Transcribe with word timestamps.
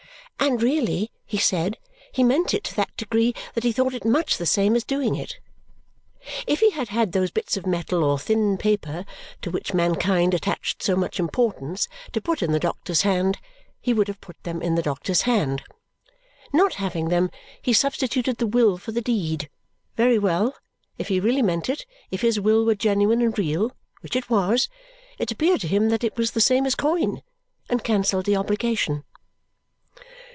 And 0.43 0.59
really 0.63 1.11
(he 1.27 1.37
said) 1.37 1.77
he 2.11 2.23
meant 2.23 2.51
it 2.55 2.63
to 2.63 2.75
that 2.75 2.97
degree 2.97 3.35
that 3.53 3.63
he 3.63 3.71
thought 3.71 3.93
it 3.93 4.03
much 4.03 4.39
the 4.39 4.47
same 4.47 4.75
as 4.75 4.83
doing 4.83 5.15
it. 5.15 5.37
If 6.47 6.61
he 6.61 6.71
had 6.71 6.89
had 6.89 7.11
those 7.11 7.29
bits 7.29 7.57
of 7.57 7.67
metal 7.67 8.03
or 8.03 8.17
thin 8.17 8.57
paper 8.57 9.05
to 9.43 9.51
which 9.51 9.75
mankind 9.75 10.33
attached 10.33 10.81
so 10.81 10.95
much 10.95 11.19
importance 11.19 11.87
to 12.13 12.21
put 12.21 12.41
in 12.41 12.53
the 12.53 12.59
doctor's 12.59 13.03
hand, 13.03 13.37
he 13.79 13.93
would 13.93 14.07
have 14.07 14.19
put 14.19 14.35
them 14.41 14.63
in 14.63 14.73
the 14.73 14.81
doctor's 14.81 15.21
hand. 15.21 15.61
Not 16.51 16.73
having 16.73 17.09
them, 17.09 17.29
he 17.61 17.71
substituted 17.71 18.37
the 18.37 18.47
will 18.47 18.79
for 18.79 18.91
the 18.91 18.99
deed. 19.01 19.47
Very 19.95 20.17
well! 20.17 20.55
If 20.97 21.09
he 21.09 21.19
really 21.19 21.43
meant 21.43 21.69
it 21.69 21.85
if 22.09 22.21
his 22.21 22.39
will 22.39 22.65
were 22.65 22.73
genuine 22.75 23.21
and 23.21 23.37
real, 23.37 23.73
which 23.99 24.15
it 24.15 24.27
was 24.27 24.69
it 25.19 25.29
appeared 25.29 25.61
to 25.61 25.67
him 25.67 25.89
that 25.89 26.03
it 26.03 26.17
was 26.17 26.31
the 26.31 26.41
same 26.41 26.65
as 26.65 26.73
coin, 26.73 27.21
and 27.69 27.83
cancelled 27.83 28.25
the 28.25 28.35
obligation. 28.37 29.03